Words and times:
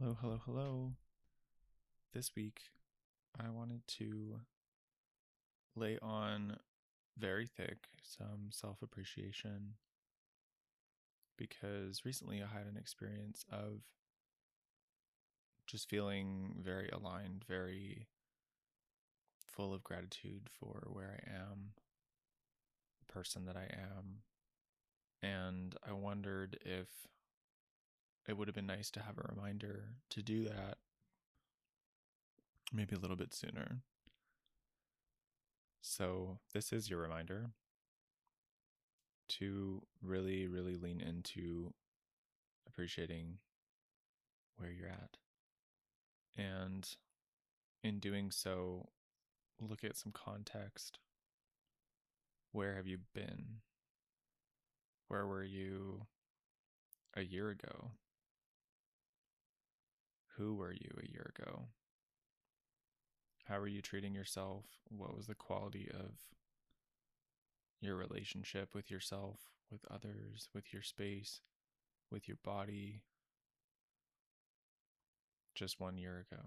Hello, 0.00 0.16
hello, 0.20 0.40
hello. 0.46 0.92
This 2.14 2.30
week, 2.36 2.60
I 3.36 3.50
wanted 3.50 3.80
to 3.98 4.42
lay 5.74 5.98
on 6.00 6.58
very 7.18 7.48
thick 7.48 7.88
some 8.04 8.50
self 8.50 8.80
appreciation 8.80 9.74
because 11.36 12.02
recently 12.04 12.40
I 12.40 12.46
had 12.46 12.68
an 12.68 12.76
experience 12.76 13.44
of 13.50 13.80
just 15.66 15.90
feeling 15.90 16.54
very 16.62 16.88
aligned, 16.90 17.44
very 17.48 18.06
full 19.44 19.74
of 19.74 19.82
gratitude 19.82 20.48
for 20.60 20.86
where 20.92 21.18
I 21.26 21.42
am, 21.42 21.72
the 23.00 23.12
person 23.12 23.46
that 23.46 23.56
I 23.56 23.68
am. 23.74 24.18
And 25.24 25.74
I 25.84 25.92
wondered 25.92 26.56
if 26.64 26.86
it 28.28 28.36
would 28.36 28.46
have 28.46 28.54
been 28.54 28.66
nice 28.66 28.90
to 28.92 29.00
have 29.00 29.18
a 29.18 29.32
reminder 29.34 29.94
to 30.10 30.22
do 30.22 30.44
that 30.44 30.76
maybe 32.72 32.94
a 32.94 32.98
little 32.98 33.16
bit 33.16 33.32
sooner. 33.32 33.78
So, 35.80 36.38
this 36.52 36.72
is 36.72 36.90
your 36.90 37.00
reminder 37.00 37.50
to 39.28 39.82
really, 40.02 40.46
really 40.46 40.76
lean 40.76 41.00
into 41.00 41.72
appreciating 42.66 43.38
where 44.56 44.70
you're 44.70 44.88
at. 44.88 45.16
And 46.36 46.88
in 47.82 48.00
doing 48.00 48.30
so, 48.30 48.88
look 49.60 49.84
at 49.84 49.96
some 49.96 50.12
context. 50.12 50.98
Where 52.52 52.74
have 52.74 52.86
you 52.86 52.98
been? 53.14 53.60
Where 55.08 55.26
were 55.26 55.44
you 55.44 56.02
a 57.14 57.22
year 57.22 57.50
ago? 57.50 57.92
Who 60.38 60.54
were 60.54 60.72
you 60.72 60.90
a 61.02 61.10
year 61.10 61.32
ago? 61.36 61.64
How 63.46 63.58
were 63.58 63.66
you 63.66 63.82
treating 63.82 64.14
yourself? 64.14 64.66
What 64.88 65.16
was 65.16 65.26
the 65.26 65.34
quality 65.34 65.90
of 65.92 66.12
your 67.80 67.96
relationship 67.96 68.72
with 68.74 68.88
yourself, 68.90 69.40
with 69.70 69.80
others, 69.90 70.48
with 70.54 70.72
your 70.72 70.82
space, 70.82 71.40
with 72.10 72.28
your 72.28 72.38
body 72.44 73.02
just 75.56 75.80
one 75.80 75.98
year 75.98 76.24
ago? 76.30 76.42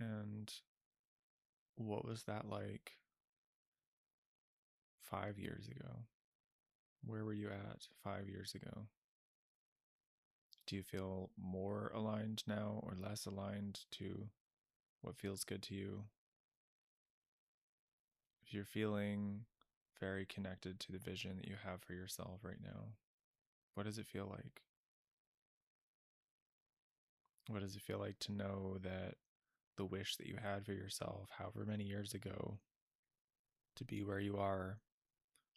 And 0.00 0.52
what 1.76 2.04
was 2.04 2.24
that 2.24 2.48
like 2.48 2.96
five 5.02 5.38
years 5.38 5.68
ago? 5.68 6.04
Where 7.04 7.24
were 7.24 7.32
you 7.32 7.48
at 7.48 7.86
five 8.02 8.28
years 8.28 8.54
ago? 8.54 8.86
Do 10.66 10.76
you 10.76 10.82
feel 10.82 11.30
more 11.36 11.90
aligned 11.94 12.44
now 12.46 12.80
or 12.82 12.94
less 12.94 13.26
aligned 13.26 13.80
to 13.92 14.28
what 15.00 15.16
feels 15.16 15.44
good 15.44 15.62
to 15.64 15.74
you? 15.74 16.04
If 18.46 18.54
you're 18.54 18.64
feeling 18.64 19.46
very 19.98 20.26
connected 20.26 20.80
to 20.80 20.92
the 20.92 20.98
vision 20.98 21.36
that 21.36 21.48
you 21.48 21.56
have 21.64 21.82
for 21.82 21.92
yourself 21.92 22.40
right 22.42 22.62
now, 22.62 22.94
what 23.74 23.86
does 23.86 23.98
it 23.98 24.06
feel 24.06 24.26
like? 24.30 24.62
What 27.48 27.60
does 27.60 27.74
it 27.74 27.82
feel 27.82 27.98
like 27.98 28.18
to 28.20 28.32
know 28.32 28.78
that 28.82 29.16
the 29.76 29.84
wish 29.84 30.16
that 30.16 30.26
you 30.26 30.36
had 30.42 30.64
for 30.64 30.72
yourself, 30.72 31.30
however 31.38 31.64
many 31.64 31.84
years 31.84 32.14
ago, 32.14 32.58
to 33.76 33.84
be 33.84 34.02
where 34.02 34.20
you 34.20 34.36
are 34.36 34.78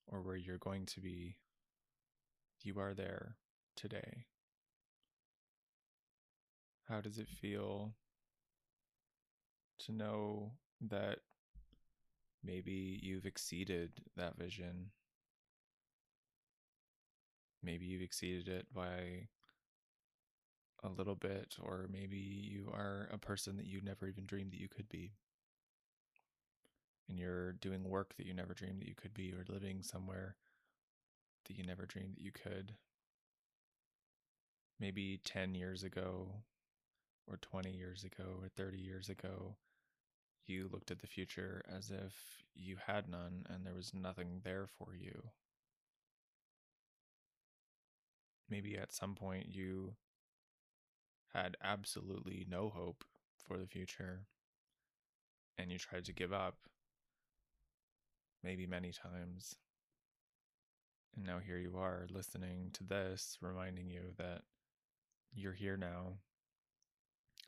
or 0.07 0.21
where 0.21 0.35
you're 0.35 0.57
going 0.57 0.85
to 0.87 1.01
be, 1.01 1.37
you 2.61 2.79
are 2.79 2.93
there 2.93 3.35
today. 3.75 4.25
How 6.87 7.01
does 7.01 7.17
it 7.17 7.27
feel 7.27 7.93
to 9.79 9.91
know 9.91 10.51
that 10.81 11.19
maybe 12.43 12.99
you've 13.01 13.25
exceeded 13.25 13.91
that 14.17 14.37
vision? 14.37 14.91
Maybe 17.61 17.85
you've 17.85 18.01
exceeded 18.01 18.49
it 18.49 18.67
by 18.73 19.29
a 20.83 20.89
little 20.89 21.15
bit, 21.15 21.55
or 21.61 21.87
maybe 21.89 22.17
you 22.17 22.69
are 22.73 23.07
a 23.11 23.17
person 23.17 23.55
that 23.55 23.65
you 23.65 23.79
never 23.81 24.07
even 24.07 24.25
dreamed 24.25 24.51
that 24.51 24.59
you 24.59 24.67
could 24.67 24.89
be 24.89 25.13
and 27.09 27.19
you're 27.19 27.53
doing 27.53 27.89
work 27.89 28.15
that 28.17 28.25
you 28.25 28.33
never 28.33 28.53
dreamed 28.53 28.81
that 28.81 28.87
you 28.87 28.95
could 28.95 29.13
be, 29.13 29.33
or 29.33 29.45
living 29.47 29.81
somewhere 29.81 30.35
that 31.47 31.57
you 31.57 31.63
never 31.65 31.85
dreamed 31.85 32.15
that 32.15 32.23
you 32.23 32.31
could. 32.31 32.73
Maybe 34.79 35.19
10 35.23 35.55
years 35.55 35.83
ago, 35.83 36.27
or 37.27 37.37
20 37.37 37.71
years 37.71 38.03
ago, 38.03 38.39
or 38.41 38.49
30 38.49 38.77
years 38.77 39.09
ago, 39.09 39.55
you 40.45 40.69
looked 40.71 40.91
at 40.91 40.99
the 40.99 41.07
future 41.07 41.63
as 41.73 41.89
if 41.89 42.43
you 42.55 42.77
had 42.85 43.07
none 43.09 43.45
and 43.49 43.65
there 43.65 43.73
was 43.73 43.93
nothing 43.93 44.41
there 44.43 44.67
for 44.67 44.95
you. 44.95 45.29
Maybe 48.49 48.77
at 48.77 48.93
some 48.93 49.15
point 49.15 49.47
you 49.49 49.95
had 51.33 51.57
absolutely 51.63 52.45
no 52.47 52.69
hope 52.69 53.03
for 53.35 53.57
the 53.57 53.65
future 53.65 54.21
and 55.57 55.71
you 55.71 55.79
tried 55.79 56.05
to 56.05 56.13
give 56.13 56.33
up 56.33 56.55
maybe 58.43 58.65
many 58.65 58.91
times. 58.91 59.55
And 61.15 61.25
now 61.25 61.39
here 61.39 61.57
you 61.57 61.77
are 61.77 62.07
listening 62.11 62.71
to 62.73 62.83
this, 62.83 63.37
reminding 63.41 63.89
you 63.89 64.01
that 64.17 64.41
you're 65.33 65.53
here 65.53 65.77
now, 65.77 66.17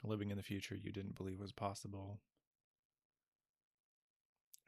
living 0.04 0.32
in 0.32 0.38
the 0.38 0.44
future 0.44 0.76
you 0.76 0.92
didn't 0.92 1.16
believe 1.16 1.40
was 1.40 1.52
possible. 1.52 2.20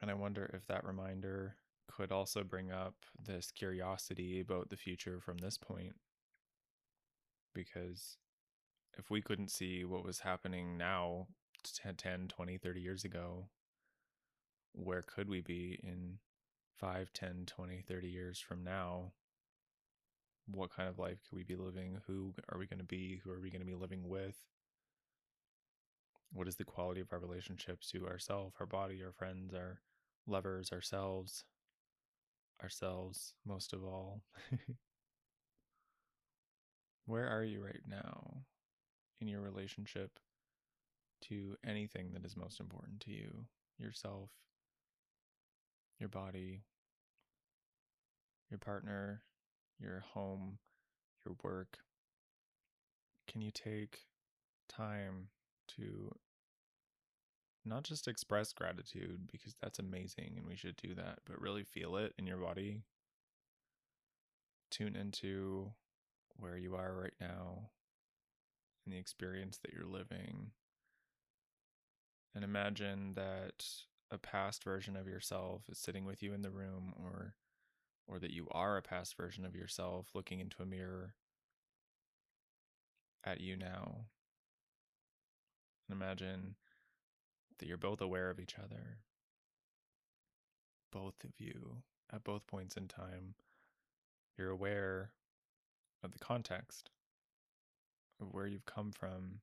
And 0.00 0.10
I 0.10 0.14
wonder 0.14 0.50
if 0.54 0.66
that 0.66 0.84
reminder 0.84 1.56
could 1.88 2.12
also 2.12 2.44
bring 2.44 2.70
up 2.70 2.94
this 3.24 3.50
curiosity 3.50 4.40
about 4.40 4.68
the 4.70 4.76
future 4.76 5.20
from 5.20 5.38
this 5.38 5.58
point. 5.58 5.96
Because 7.54 8.18
if 8.96 9.10
we 9.10 9.20
couldn't 9.20 9.50
see 9.50 9.84
what 9.84 10.04
was 10.04 10.20
happening 10.20 10.76
now 10.76 11.26
10, 11.64 12.28
20, 12.28 12.58
30 12.58 12.80
years 12.80 13.04
ago, 13.04 13.48
where 14.72 15.02
could 15.02 15.28
we 15.28 15.40
be 15.40 15.78
in 15.82 16.18
5, 16.76 17.12
10, 17.12 17.44
20, 17.46 17.82
30 17.86 18.08
years 18.08 18.38
from 18.38 18.62
now? 18.62 19.12
What 20.46 20.74
kind 20.74 20.88
of 20.88 20.98
life 20.98 21.18
could 21.28 21.36
we 21.36 21.44
be 21.44 21.56
living? 21.56 22.00
Who 22.06 22.34
are 22.50 22.58
we 22.58 22.66
going 22.66 22.78
to 22.78 22.84
be? 22.84 23.20
Who 23.24 23.30
are 23.30 23.40
we 23.40 23.50
going 23.50 23.60
to 23.60 23.66
be 23.66 23.74
living 23.74 24.08
with? 24.08 24.36
What 26.32 26.48
is 26.48 26.56
the 26.56 26.64
quality 26.64 27.00
of 27.00 27.12
our 27.12 27.18
relationships 27.18 27.90
to 27.90 28.06
ourselves, 28.06 28.54
our 28.60 28.66
body, 28.66 29.02
our 29.02 29.12
friends, 29.12 29.54
our 29.54 29.80
lovers, 30.26 30.72
ourselves, 30.72 31.44
ourselves, 32.62 33.34
most 33.46 33.72
of 33.72 33.82
all? 33.82 34.22
Where 37.06 37.26
are 37.26 37.44
you 37.44 37.64
right 37.64 37.80
now 37.88 38.42
in 39.20 39.28
your 39.28 39.40
relationship 39.40 40.18
to 41.22 41.56
anything 41.66 42.10
that 42.12 42.24
is 42.24 42.36
most 42.36 42.60
important 42.60 43.00
to 43.00 43.10
you? 43.10 43.46
Yourself, 43.78 44.30
your 45.98 46.08
body, 46.08 46.62
your 48.50 48.58
partner, 48.58 49.22
your 49.80 50.00
home, 50.12 50.58
your 51.24 51.36
work? 51.42 51.78
Can 53.26 53.42
you 53.42 53.50
take 53.50 54.00
time 54.68 55.28
to 55.76 56.14
not 57.64 57.84
just 57.84 58.08
express 58.08 58.52
gratitude 58.52 59.28
because 59.30 59.54
that's 59.60 59.78
amazing 59.78 60.34
and 60.36 60.46
we 60.46 60.56
should 60.56 60.76
do 60.76 60.94
that, 60.94 61.18
but 61.26 61.40
really 61.40 61.64
feel 61.64 61.96
it 61.96 62.14
in 62.18 62.26
your 62.26 62.38
body? 62.38 62.82
Tune 64.70 64.96
into 64.96 65.72
where 66.36 66.56
you 66.56 66.74
are 66.76 66.94
right 66.94 67.14
now 67.20 67.70
and 68.84 68.94
the 68.94 68.98
experience 68.98 69.58
that 69.58 69.72
you're 69.72 69.86
living. 69.86 70.50
And 72.34 72.44
imagine 72.44 73.14
that 73.14 73.64
a 74.10 74.18
past 74.18 74.64
version 74.64 74.96
of 74.96 75.06
yourself 75.06 75.62
is 75.68 75.78
sitting 75.78 76.04
with 76.04 76.22
you 76.22 76.32
in 76.32 76.42
the 76.42 76.50
room 76.50 76.92
or 76.96 77.34
or 78.06 78.18
that 78.18 78.32
you 78.32 78.48
are 78.50 78.78
a 78.78 78.82
past 78.82 79.16
version 79.16 79.44
of 79.44 79.54
yourself 79.54 80.08
looking 80.14 80.40
into 80.40 80.62
a 80.62 80.66
mirror 80.66 81.14
at 83.22 83.40
you 83.40 83.54
now. 83.54 84.06
And 85.86 85.94
imagine 85.94 86.54
that 87.58 87.66
you're 87.66 87.76
both 87.76 88.00
aware 88.00 88.30
of 88.30 88.40
each 88.40 88.54
other. 88.58 89.00
Both 90.90 91.22
of 91.22 91.32
you, 91.38 91.82
at 92.10 92.24
both 92.24 92.46
points 92.46 92.78
in 92.78 92.88
time, 92.88 93.34
you're 94.38 94.50
aware 94.50 95.10
of 96.02 96.12
the 96.12 96.18
context 96.18 96.90
of 98.20 98.28
where 98.32 98.46
you've 98.46 98.64
come 98.64 98.90
from 98.90 99.40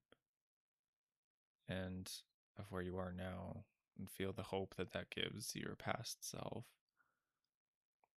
and 1.67 2.11
of 2.57 2.65
where 2.71 2.81
you 2.81 2.97
are 2.97 3.13
now 3.15 3.65
and 3.97 4.09
feel 4.09 4.33
the 4.33 4.43
hope 4.43 4.75
that 4.75 4.91
that 4.93 5.09
gives 5.09 5.55
your 5.55 5.75
past 5.75 6.27
self 6.29 6.65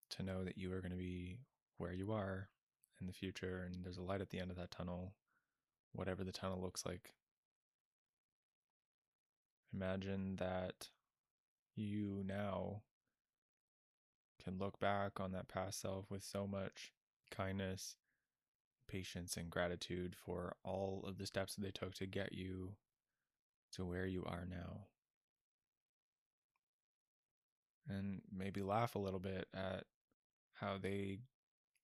to 0.09 0.23
know 0.23 0.43
that 0.43 0.57
you 0.57 0.71
are 0.73 0.81
going 0.81 0.91
to 0.91 0.97
be 0.97 1.39
where 1.77 1.93
you 1.93 2.11
are 2.11 2.49
in 2.99 3.07
the 3.07 3.13
future 3.13 3.63
and 3.65 3.83
there's 3.83 3.97
a 3.97 4.01
light 4.01 4.21
at 4.21 4.29
the 4.29 4.39
end 4.39 4.49
of 4.51 4.57
that 4.57 4.71
tunnel, 4.71 5.13
whatever 5.93 6.23
the 6.23 6.31
tunnel 6.31 6.61
looks 6.61 6.85
like. 6.85 7.13
Imagine 9.73 10.37
that 10.37 10.87
you 11.75 12.23
now 12.25 12.81
can 14.43 14.57
look 14.57 14.79
back 14.79 15.19
on 15.19 15.31
that 15.33 15.47
past 15.47 15.81
self 15.81 16.05
with 16.09 16.23
so 16.23 16.47
much 16.47 16.93
kindness, 17.29 17.95
patience, 18.87 19.35
and 19.35 19.49
gratitude 19.49 20.15
for 20.15 20.55
all 20.63 21.03
of 21.05 21.17
the 21.17 21.25
steps 21.25 21.55
that 21.55 21.61
they 21.61 21.71
took 21.71 21.93
to 21.95 22.05
get 22.05 22.33
you 22.33 22.71
to 23.73 23.85
where 23.85 24.07
you 24.07 24.23
are 24.25 24.45
now. 24.49 24.85
And 27.89 28.21
maybe 28.35 28.61
laugh 28.61 28.95
a 28.95 28.99
little 28.99 29.19
bit 29.19 29.47
at 29.53 29.85
how 30.55 30.77
they 30.81 31.19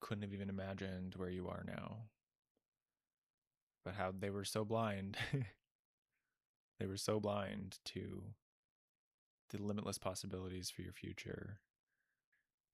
couldn't 0.01 0.23
have 0.23 0.33
even 0.33 0.49
imagined 0.49 1.15
where 1.15 1.29
you 1.29 1.47
are 1.47 1.63
now. 1.65 1.97
But 3.85 3.95
how 3.95 4.13
they 4.17 4.29
were 4.29 4.45
so 4.45 4.65
blind. 4.65 5.17
they 6.79 6.85
were 6.85 6.97
so 6.97 7.19
blind 7.19 7.79
to 7.85 8.23
the 9.49 9.61
limitless 9.61 9.97
possibilities 9.97 10.69
for 10.69 10.81
your 10.81 10.93
future. 10.93 11.59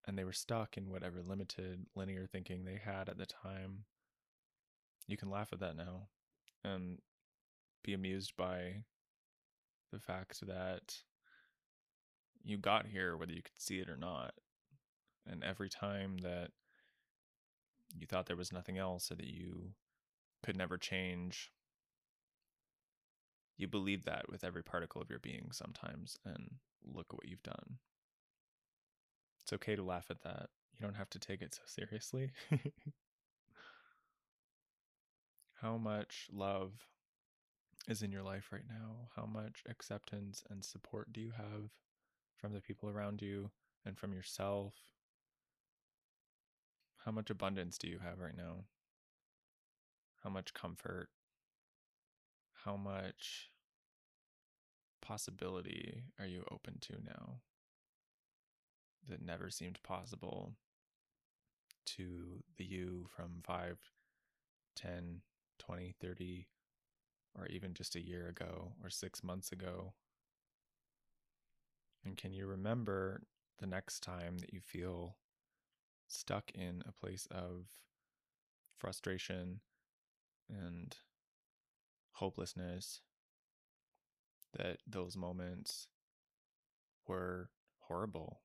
And 0.07 0.17
they 0.17 0.23
were 0.23 0.33
stuck 0.33 0.77
in 0.77 0.89
whatever 0.89 1.21
limited 1.21 1.85
linear 1.95 2.25
thinking 2.25 2.63
they 2.63 2.79
had 2.83 3.09
at 3.09 3.17
the 3.17 3.25
time. 3.25 3.83
You 5.07 5.17
can 5.17 5.29
laugh 5.29 5.49
at 5.51 5.59
that 5.59 5.75
now 5.75 6.07
and 6.63 6.99
be 7.83 7.93
amused 7.93 8.35
by 8.37 8.83
the 9.91 9.99
fact 9.99 10.45
that 10.47 11.01
you 12.43 12.57
got 12.57 12.87
here, 12.87 13.15
whether 13.17 13.33
you 13.33 13.41
could 13.41 13.59
see 13.59 13.79
it 13.79 13.89
or 13.89 13.97
not. 13.97 14.33
And 15.27 15.43
every 15.43 15.69
time 15.69 16.17
that 16.19 16.51
you 17.97 18.07
thought 18.07 18.25
there 18.25 18.35
was 18.35 18.51
nothing 18.51 18.77
else 18.77 19.11
or 19.11 19.15
that 19.15 19.27
you 19.27 19.71
could 20.43 20.57
never 20.57 20.77
change, 20.77 21.51
you 23.57 23.67
believe 23.67 24.05
that 24.05 24.29
with 24.29 24.43
every 24.43 24.63
particle 24.63 25.01
of 25.01 25.09
your 25.09 25.19
being 25.19 25.49
sometimes. 25.51 26.17
And 26.25 26.55
look 26.85 27.07
at 27.09 27.15
what 27.17 27.27
you've 27.27 27.43
done. 27.43 27.77
It's 29.41 29.53
okay 29.53 29.75
to 29.75 29.83
laugh 29.83 30.07
at 30.09 30.21
that. 30.21 30.49
You 30.73 30.85
don't 30.85 30.95
have 30.95 31.09
to 31.11 31.19
take 31.19 31.41
it 31.41 31.53
so 31.55 31.61
seriously. 31.65 32.31
How 35.61 35.75
much 35.77 36.27
love 36.31 36.71
is 37.89 38.01
in 38.01 38.11
your 38.11 38.23
life 38.23 38.49
right 38.51 38.67
now? 38.67 39.09
How 39.15 39.25
much 39.25 39.63
acceptance 39.69 40.43
and 40.49 40.63
support 40.63 41.11
do 41.11 41.19
you 41.19 41.31
have 41.35 41.71
from 42.39 42.53
the 42.53 42.61
people 42.61 42.89
around 42.89 43.21
you 43.21 43.51
and 43.85 43.97
from 43.97 44.13
yourself? 44.13 44.73
How 47.05 47.11
much 47.11 47.29
abundance 47.29 47.77
do 47.77 47.87
you 47.87 47.99
have 47.99 48.19
right 48.19 48.35
now? 48.35 48.65
How 50.23 50.29
much 50.29 50.53
comfort? 50.53 51.09
How 52.65 52.75
much 52.75 53.51
possibility 55.01 56.03
are 56.19 56.25
you 56.25 56.43
open 56.51 56.77
to 56.81 56.93
now 57.03 57.37
that 59.07 59.21
never 59.21 59.49
seemed 59.49 59.81
possible 59.81 60.53
to 61.85 62.43
the 62.57 62.65
you 62.65 63.07
from 63.15 63.41
5, 63.43 63.79
10, 64.75 65.21
20, 65.57 65.95
30, 65.99 66.47
or 67.37 67.47
even 67.47 67.73
just 67.73 67.95
a 67.95 68.05
year 68.05 68.27
ago 68.27 68.73
or 68.83 68.89
six 68.89 69.23
months 69.23 69.51
ago? 69.51 69.93
And 72.05 72.17
can 72.17 72.33
you 72.33 72.45
remember 72.45 73.23
the 73.59 73.67
next 73.67 74.01
time 74.01 74.37
that 74.39 74.53
you 74.53 74.61
feel 74.61 75.17
stuck 76.07 76.51
in 76.51 76.81
a 76.87 76.91
place 76.91 77.27
of 77.29 77.67
frustration 78.77 79.59
and 80.49 80.95
hopelessness 82.13 83.01
that 84.57 84.77
those 84.87 85.15
moments 85.15 85.87
were 87.07 87.49
horrible 87.81 88.41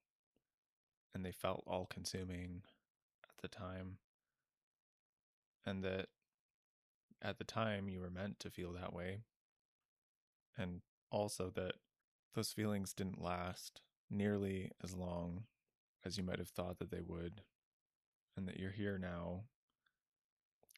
and 1.14 1.24
they 1.24 1.32
felt 1.32 1.62
all 1.66 1.86
consuming 1.86 2.62
at 3.24 3.40
the 3.40 3.48
time? 3.48 3.98
And 5.64 5.82
that 5.82 6.08
at 7.22 7.38
the 7.38 7.44
time 7.44 7.88
you 7.88 8.00
were 8.00 8.10
meant 8.10 8.38
to 8.40 8.50
feel 8.50 8.72
that 8.72 8.92
way. 8.92 9.20
And 10.58 10.82
also 11.10 11.50
that 11.54 11.74
those 12.34 12.52
feelings 12.52 12.92
didn't 12.92 13.22
last 13.22 13.80
nearly 14.10 14.70
as 14.82 14.94
long 14.94 15.44
as 16.04 16.18
you 16.18 16.24
might 16.24 16.38
have 16.38 16.48
thought 16.48 16.78
that 16.78 16.90
they 16.90 17.00
would 17.00 17.42
and 18.36 18.46
that 18.48 18.58
you're 18.58 18.70
here 18.70 18.98
now 18.98 19.42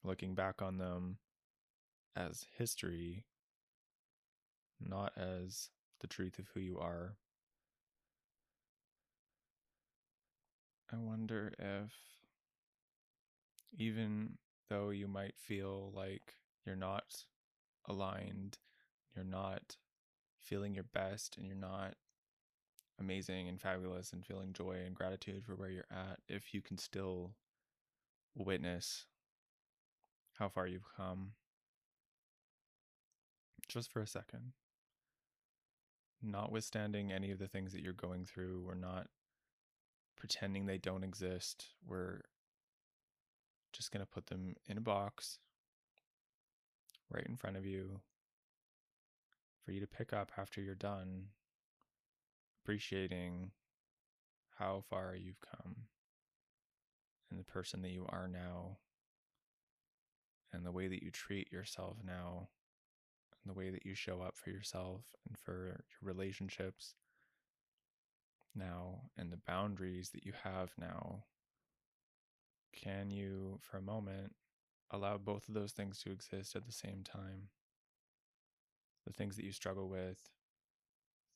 looking 0.05 0.35
back 0.35 0.63
on 0.63 0.79
them 0.79 1.19
as 2.15 2.47
history, 2.57 3.25
not 4.81 5.13
as 5.17 5.71
the 6.01 6.07
truth 6.07 6.39
of 6.39 6.49
who 6.55 6.61
you 6.61 6.79
are. 6.79 7.17
I 10.93 10.97
wonder 10.99 11.53
if, 11.59 11.93
even 13.77 14.39
though 14.71 14.91
you 14.91 15.09
might 15.09 15.35
feel 15.37 15.93
like 15.95 16.35
you're 16.65 16.77
not 16.77 17.25
aligned, 17.89 18.59
you're 19.15 19.25
not 19.25 19.77
feeling 20.47 20.75
your 20.75 20.85
best, 20.95 21.37
and 21.37 21.47
you're 21.47 21.57
not 21.57 21.95
amazing 22.99 23.49
and 23.49 23.61
fabulous 23.61 24.13
and 24.13 24.25
feeling 24.25 24.53
joy 24.53 24.79
and 24.87 24.95
gratitude 24.95 25.45
for 25.45 25.55
where 25.55 25.69
you're 25.69 25.85
at, 25.91 26.19
if 26.29 26.55
you 26.55 26.63
can 26.63 26.79
still 26.79 27.33
witness 28.35 29.07
how 30.39 30.49
far 30.49 30.67
you've 30.67 30.95
come 30.97 31.33
just 33.69 33.91
for 33.93 34.01
a 34.01 34.07
second. 34.07 34.53
Notwithstanding 36.23 37.13
any 37.13 37.31
of 37.31 37.39
the 37.39 37.49
things 37.49 37.73
that 37.73 37.83
you're 37.83 37.93
going 37.93 38.25
through, 38.25 38.63
we're 38.65 38.75
not 38.75 39.09
pretending 40.17 40.65
they 40.65 40.79
don't 40.79 41.05
exist. 41.05 41.67
We're 41.87 42.21
just 43.73 43.91
going 43.93 44.05
to 44.05 44.11
put 44.11 44.27
them 44.27 44.55
in 44.67 44.79
a 44.79 44.83
box 44.83 45.39
right 47.11 47.27
in 47.27 47.37
front 47.37 47.57
of 47.57 47.67
you 47.67 48.01
for 49.67 49.73
you 49.73 49.81
to 49.81 49.87
pick 49.87 50.13
up 50.13 50.31
after 50.39 50.61
you're 50.61 50.77
done, 50.77 51.25
appreciating 52.63 53.51
how 54.59 54.85
far 54.89 55.17
you've 55.17 55.41
come 55.41 55.75
and 57.31 57.41
the 57.41 57.45
person 57.45 57.83
that 57.83 57.91
you 57.91 58.07
are 58.09 58.29
now 58.29 58.79
and 60.53 60.65
the 60.65 60.71
way 60.71 60.87
that 60.87 61.03
you 61.03 61.11
treat 61.11 61.53
yourself 61.53 61.97
now 62.07 62.49
and 63.45 63.55
the 63.55 63.59
way 63.59 63.71
that 63.71 63.85
you 63.85 63.95
show 63.95 64.23
up 64.23 64.37
for 64.37 64.51
yourself 64.51 65.03
and 65.29 65.37
for 65.37 65.67
your 65.67 65.85
relationships 66.01 66.95
now 68.55 69.01
and 69.19 69.33
the 69.33 69.41
boundaries 69.47 70.11
that 70.11 70.25
you 70.25 70.33
have 70.45 70.71
now 70.79 71.25
can 72.73 73.11
you 73.11 73.59
for 73.61 73.79
a 73.79 73.83
moment 73.83 74.35
allow 74.91 75.19
both 75.19 75.49
of 75.49 75.55
those 75.55 75.73
things 75.73 76.01
to 76.01 76.11
exist 76.11 76.55
at 76.55 76.65
the 76.65 76.73
same 76.73 77.03
time 77.03 77.49
the 79.07 79.13
things 79.13 79.37
that 79.37 79.45
you 79.45 79.53
struggle 79.53 79.89
with 79.89 80.31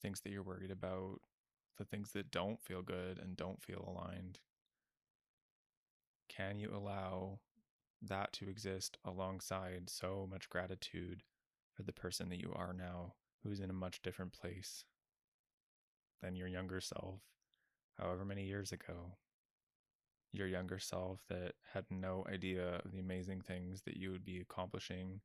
things 0.02 0.20
that 0.20 0.30
you're 0.32 0.42
worried 0.42 0.70
about 0.70 1.20
the 1.78 1.84
things 1.84 2.12
that 2.12 2.30
don't 2.30 2.60
feel 2.62 2.82
good 2.82 3.18
and 3.18 3.36
don't 3.36 3.62
feel 3.62 3.84
aligned 3.86 4.40
can 6.28 6.58
you 6.58 6.70
allow 6.74 7.38
that 8.02 8.32
to 8.32 8.48
exist 8.48 8.96
alongside 9.04 9.90
so 9.90 10.26
much 10.30 10.48
gratitude 10.48 11.22
for 11.74 11.82
the 11.82 11.92
person 11.92 12.28
that 12.30 12.40
you 12.40 12.52
are 12.54 12.72
now, 12.72 13.14
who's 13.42 13.60
in 13.60 13.70
a 13.70 13.74
much 13.74 14.00
different 14.02 14.32
place 14.32 14.84
than 16.22 16.36
your 16.36 16.48
younger 16.48 16.80
self, 16.80 17.20
however 17.98 18.24
many 18.24 18.44
years 18.44 18.72
ago? 18.72 19.16
Your 20.32 20.46
younger 20.46 20.78
self 20.78 21.20
that 21.28 21.54
had 21.72 21.84
no 21.90 22.24
idea 22.32 22.80
of 22.84 22.92
the 22.92 23.00
amazing 23.00 23.40
things 23.40 23.82
that 23.82 23.96
you 23.96 24.10
would 24.12 24.24
be 24.24 24.40
accomplishing, 24.40 25.20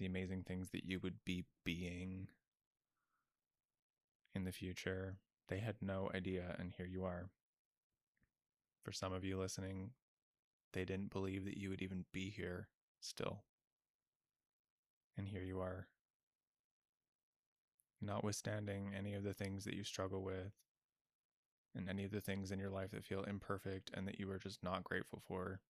the 0.00 0.06
amazing 0.06 0.42
things 0.42 0.70
that 0.70 0.84
you 0.84 0.98
would 1.00 1.24
be 1.24 1.44
being 1.64 2.26
in 4.34 4.44
the 4.44 4.50
future. 4.50 5.16
They 5.48 5.58
had 5.58 5.76
no 5.80 6.10
idea, 6.14 6.56
and 6.58 6.72
here 6.76 6.86
you 6.86 7.04
are. 7.04 7.28
For 8.82 8.92
some 8.92 9.12
of 9.12 9.24
you 9.24 9.38
listening, 9.38 9.90
they 10.72 10.84
didn't 10.84 11.10
believe 11.10 11.44
that 11.44 11.58
you 11.58 11.68
would 11.68 11.82
even 11.82 12.06
be 12.12 12.30
here 12.30 12.68
still. 13.00 13.42
And 15.18 15.28
here 15.28 15.42
you 15.42 15.60
are. 15.60 15.88
Notwithstanding 18.00 18.92
any 18.96 19.12
of 19.12 19.22
the 19.22 19.34
things 19.34 19.64
that 19.64 19.74
you 19.74 19.84
struggle 19.84 20.22
with, 20.22 20.54
and 21.76 21.88
any 21.90 22.04
of 22.04 22.10
the 22.10 22.22
things 22.22 22.50
in 22.50 22.58
your 22.58 22.70
life 22.70 22.92
that 22.92 23.04
feel 23.04 23.22
imperfect 23.24 23.90
and 23.92 24.08
that 24.08 24.18
you 24.18 24.30
are 24.30 24.38
just 24.38 24.62
not 24.62 24.82
grateful 24.82 25.20
for, 25.28 25.60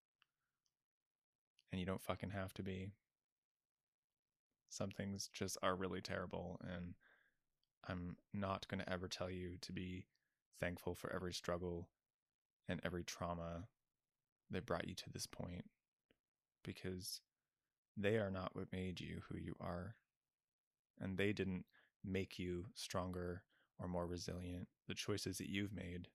and 1.73 1.81
you 1.81 1.87
don't 1.87 2.01
fucking 2.01 2.31
have 2.31 2.55
to 2.55 2.63
be. 2.63 2.93
Some 4.71 4.91
things 4.91 5.29
just 5.35 5.59
are 5.63 5.75
really 5.75 6.01
terrible, 6.01 6.61
and 6.63 6.95
I'm 7.89 8.17
not 8.33 8.69
going 8.69 8.81
to 8.81 8.91
ever 8.91 9.09
tell 9.09 9.29
you 9.29 9.57
to 9.63 9.73
be 9.73 10.07
thankful 10.61 10.95
for 10.95 11.13
every 11.13 11.33
struggle 11.33 11.89
and 12.69 12.81
every 12.85 13.03
trauma 13.03 13.65
that 14.51 14.67
brought 14.67 14.87
you 14.89 14.95
to 14.95 15.11
this 15.11 15.27
point 15.27 15.65
because 16.63 17.21
they 17.97 18.17
are 18.17 18.31
not 18.31 18.55
what 18.55 18.73
made 18.73 19.01
you 19.01 19.23
who 19.29 19.39
you 19.39 19.55
are. 19.61 19.97
And 21.01 21.17
they 21.17 21.33
didn't 21.33 21.65
make 22.05 22.39
you 22.39 22.67
stronger 22.75 23.43
or 23.79 23.89
more 23.89 24.07
resilient. 24.07 24.69
The 24.87 24.95
choices 24.95 25.39
that 25.39 25.49
you've 25.49 25.73
made 25.75 26.09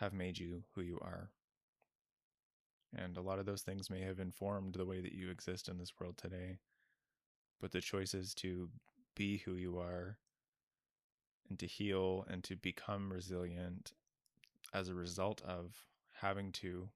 have 0.00 0.12
made 0.12 0.38
you 0.38 0.64
who 0.74 0.82
you 0.82 0.98
are. 1.00 1.30
And 2.96 3.16
a 3.16 3.22
lot 3.22 3.38
of 3.38 3.46
those 3.46 3.62
things 3.62 3.88
may 3.88 4.02
have 4.02 4.20
informed 4.20 4.74
the 4.74 4.84
way 4.84 5.00
that 5.00 5.12
you 5.12 5.30
exist 5.30 5.68
in 5.68 5.78
this 5.78 5.92
world 5.98 6.18
today. 6.18 6.58
But 7.60 7.72
the 7.72 7.80
choices 7.80 8.34
to 8.34 8.68
be 9.14 9.38
who 9.38 9.54
you 9.54 9.78
are 9.78 10.18
and 11.48 11.58
to 11.58 11.66
heal 11.66 12.26
and 12.28 12.42
to 12.44 12.56
become 12.56 13.12
resilient 13.12 13.92
as 14.72 14.88
a 14.88 14.94
result 14.94 15.40
of 15.42 15.74
having 16.20 16.52
to 16.52 16.88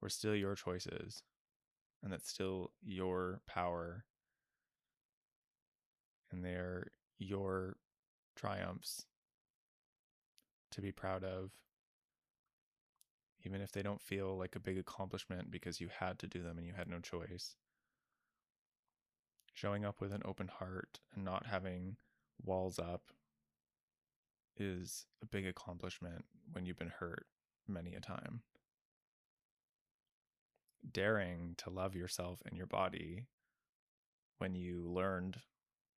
were 0.00 0.08
still 0.08 0.34
your 0.34 0.54
choices. 0.54 1.22
And 2.02 2.12
that's 2.12 2.30
still 2.30 2.72
your 2.82 3.40
power. 3.46 4.04
And 6.30 6.44
they're 6.44 6.88
your 7.18 7.76
triumphs 8.36 9.04
to 10.70 10.80
be 10.80 10.92
proud 10.92 11.24
of 11.24 11.50
even 13.44 13.60
if 13.60 13.72
they 13.72 13.82
don't 13.82 14.00
feel 14.00 14.36
like 14.36 14.56
a 14.56 14.60
big 14.60 14.78
accomplishment 14.78 15.50
because 15.50 15.80
you 15.80 15.88
had 15.98 16.18
to 16.18 16.26
do 16.26 16.42
them 16.42 16.58
and 16.58 16.66
you 16.66 16.72
had 16.76 16.88
no 16.88 16.98
choice. 17.00 17.56
Showing 19.58 19.84
up 19.84 20.00
with 20.00 20.12
an 20.12 20.22
open 20.24 20.46
heart 20.46 21.00
and 21.12 21.24
not 21.24 21.46
having 21.46 21.96
walls 22.44 22.78
up 22.78 23.02
is 24.56 25.04
a 25.20 25.26
big 25.26 25.48
accomplishment 25.48 26.24
when 26.52 26.64
you've 26.64 26.78
been 26.78 26.92
hurt 27.00 27.26
many 27.66 27.96
a 27.96 28.00
time. 28.00 28.42
Daring 30.88 31.56
to 31.58 31.70
love 31.70 31.96
yourself 31.96 32.40
and 32.46 32.56
your 32.56 32.68
body 32.68 33.26
when 34.36 34.54
you 34.54 34.88
learned 34.88 35.38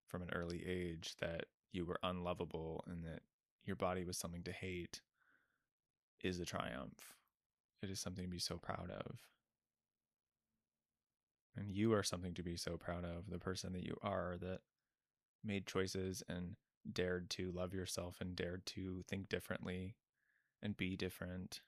from 0.06 0.22
an 0.22 0.30
early 0.32 0.64
age 0.66 1.16
that 1.20 1.44
you 1.70 1.84
were 1.84 2.00
unlovable 2.02 2.82
and 2.86 3.04
that 3.04 3.20
your 3.66 3.76
body 3.76 4.06
was 4.06 4.16
something 4.16 4.42
to 4.44 4.52
hate 4.52 5.02
is 6.24 6.40
a 6.40 6.46
triumph. 6.46 7.12
It 7.82 7.90
is 7.90 8.00
something 8.00 8.24
to 8.24 8.30
be 8.30 8.38
so 8.38 8.56
proud 8.56 8.90
of. 8.90 9.18
And 11.56 11.70
you 11.70 11.92
are 11.92 12.02
something 12.02 12.34
to 12.34 12.42
be 12.42 12.56
so 12.56 12.76
proud 12.76 13.04
of, 13.04 13.28
the 13.28 13.38
person 13.38 13.72
that 13.72 13.84
you 13.84 13.96
are 14.02 14.36
that 14.40 14.60
made 15.44 15.66
choices 15.66 16.22
and 16.28 16.56
dared 16.90 17.28
to 17.30 17.50
love 17.52 17.74
yourself 17.74 18.16
and 18.20 18.36
dared 18.36 18.64
to 18.66 19.02
think 19.08 19.28
differently 19.28 19.96
and 20.62 20.76
be 20.76 20.96
different 20.96 21.60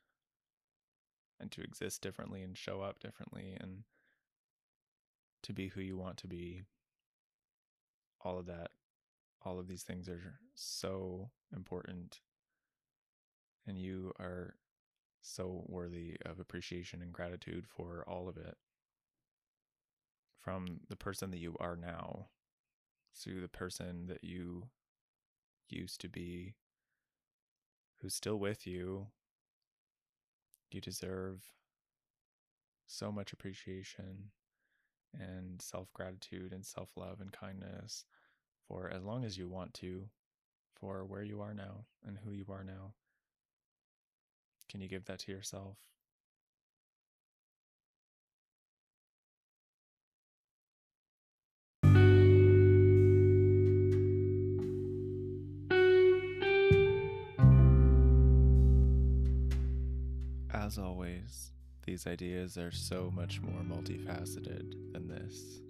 and 1.40 1.50
to 1.50 1.62
exist 1.62 2.00
differently 2.00 2.42
and 2.42 2.56
show 2.56 2.80
up 2.80 3.00
differently 3.00 3.56
and 3.60 3.84
to 5.42 5.52
be 5.52 5.68
who 5.68 5.80
you 5.80 5.96
want 5.96 6.16
to 6.18 6.28
be. 6.28 6.62
All 8.24 8.38
of 8.38 8.46
that, 8.46 8.70
all 9.44 9.58
of 9.58 9.66
these 9.66 9.82
things 9.82 10.08
are 10.08 10.38
so 10.54 11.30
important. 11.54 12.20
And 13.66 13.76
you 13.76 14.12
are 14.20 14.54
so 15.20 15.64
worthy 15.66 16.16
of 16.24 16.38
appreciation 16.38 17.02
and 17.02 17.12
gratitude 17.12 17.66
for 17.66 18.04
all 18.08 18.28
of 18.28 18.36
it. 18.36 18.56
From 20.42 20.80
the 20.88 20.96
person 20.96 21.30
that 21.30 21.38
you 21.38 21.56
are 21.60 21.76
now 21.76 22.26
to 23.22 23.40
the 23.40 23.48
person 23.48 24.06
that 24.06 24.24
you 24.24 24.70
used 25.68 26.00
to 26.00 26.08
be, 26.08 26.54
who's 28.00 28.14
still 28.14 28.38
with 28.38 28.66
you, 28.66 29.06
you 30.72 30.80
deserve 30.80 31.42
so 32.86 33.12
much 33.12 33.32
appreciation 33.32 34.30
and 35.18 35.62
self 35.62 35.92
gratitude 35.92 36.52
and 36.52 36.66
self 36.66 36.90
love 36.96 37.20
and 37.20 37.32
kindness 37.32 38.04
for 38.66 38.90
as 38.90 39.04
long 39.04 39.24
as 39.24 39.38
you 39.38 39.48
want 39.48 39.74
to, 39.74 40.08
for 40.74 41.04
where 41.04 41.22
you 41.22 41.40
are 41.40 41.54
now 41.54 41.84
and 42.04 42.18
who 42.24 42.32
you 42.32 42.46
are 42.48 42.64
now. 42.64 42.94
Can 44.68 44.80
you 44.80 44.88
give 44.88 45.04
that 45.04 45.20
to 45.20 45.32
yourself? 45.32 45.76
These 61.84 62.06
ideas 62.06 62.56
are 62.56 62.70
so 62.70 63.10
much 63.14 63.40
more 63.40 63.62
multifaceted 63.62 64.92
than 64.92 65.08
this. 65.08 65.60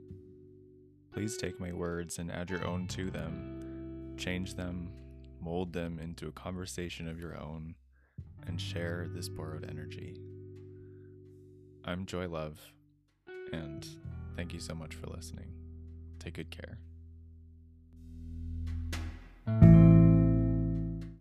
Please 1.13 1.37
take 1.37 1.61
my 1.61 1.73
words 1.73 2.19
and 2.19 2.31
add 2.31 2.51
your 2.51 2.67
own 2.67 2.87
to 2.89 3.11
them, 3.11 4.15
change 4.17 4.55
them, 4.55 4.91
mold 5.41 5.73
them 5.73 5.99
into 5.99 6.29
a 6.29 6.33
conversation 6.33 7.09
of 7.09 7.19
your 7.19 7.39
own 7.39 7.75
and 8.47 8.61
share 8.61 9.09
this 9.13 9.29
borrowed 9.29 9.69
energy. 9.69 10.17
I'm 11.85 12.07
Joy 12.07 12.29
Love, 12.29 12.61
and 13.53 13.87
thank 14.37 14.53
you 14.53 14.61
so 14.61 14.75
much 14.75 14.95
for 14.95 15.07
listening. 15.09 15.51
Take 16.19 16.35
good 16.35 16.51
care. 16.51 16.79